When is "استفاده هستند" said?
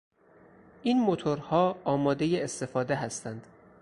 2.41-3.47